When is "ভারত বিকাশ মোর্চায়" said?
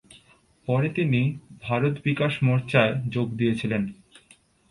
1.61-2.93